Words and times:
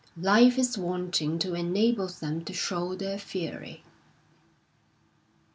Life 0.17 0.57
is 0.57 0.79
wanting 0.79 1.37
to 1.37 1.53
enable 1.53 2.07
them 2.07 2.43
to 2.45 2.53
show 2.53 2.95
their 2.95 3.19
fury. 3.19 3.83